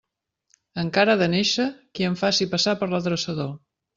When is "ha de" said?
1.15-1.27